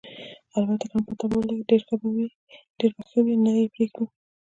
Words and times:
البته 0.57 0.85
که 0.89 0.95
مو 0.97 1.05
په 1.07 1.13
طبعه 1.19 1.37
ولګېدل، 1.39 1.81
ډېر 2.79 2.91
به 2.95 3.01
ښه 3.09 3.19
وي، 3.23 3.35
نه 3.45 3.51
یې 3.57 3.71
پرېږدو. 3.73 4.05